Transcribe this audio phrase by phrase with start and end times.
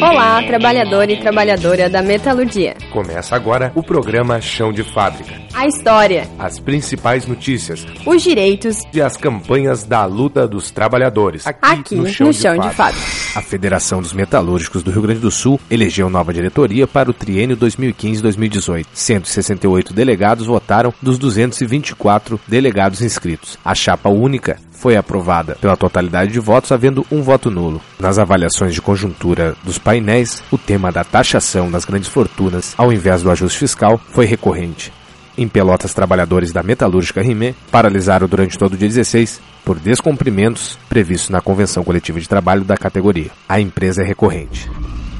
[0.00, 2.76] Olá, trabalhador e trabalhadora da metalurgia.
[2.92, 5.40] Começa agora o programa Chão de Fábrica.
[5.54, 11.44] A história, As principais notícias os direitos, e as campanhas da luta dos trabalhadores.
[11.46, 13.04] aqui no chão, de, fábrica.
[13.34, 17.56] A Federação dos Metalúrgicos do Rio Grande do Sul elegeu nova diretoria para o triênio
[17.56, 18.86] 2015-2018.
[18.92, 23.58] 168 delegados votaram dos 224 delegados inscritos.
[23.64, 27.80] A chapa única foi aprovada pela totalidade de votos, havendo um voto nulo.
[27.98, 33.22] Nas avaliações de conjuntura dos painéis, o tema da taxação das grandes fortunas, ao invés
[33.22, 34.92] do ajuste fiscal, foi recorrente.
[35.36, 41.30] Em Pelotas, trabalhadores da metalúrgica Rimé paralisaram durante todo o dia 16 por descumprimentos previstos
[41.30, 43.30] na Convenção Coletiva de Trabalho da categoria.
[43.48, 44.68] A empresa é recorrente.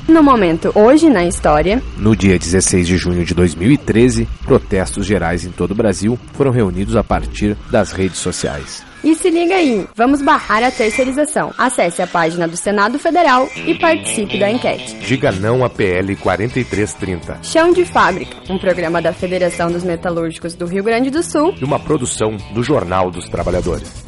[0.09, 5.51] No momento Hoje na História, No dia 16 de junho de 2013, protestos gerais em
[5.51, 8.83] todo o Brasil foram reunidos a partir das redes sociais.
[9.05, 11.53] e se liga aí, vamos barrar a terceirização.
[11.59, 14.97] Acesse a página do Senado Federal e participe da enquete.
[15.07, 20.67] Diga não à PL 4330 Chão de Fábrica, um programa da Federação dos Metalúrgicos do
[20.67, 24.08] Rio Grande do Sul e uma produção do Jornal dos Trabalhadores.